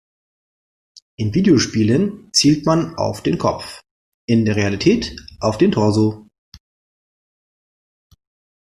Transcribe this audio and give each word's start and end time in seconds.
In 1.15 1.35
Videospielen 1.35 2.31
zielt 2.33 2.65
man 2.65 2.95
auf 2.97 3.21
den 3.21 3.37
Kopf, 3.37 3.83
in 4.25 4.45
der 4.45 4.55
Realität 4.55 5.15
auf 5.39 5.59
den 5.59 5.71
Torso. 5.71 6.25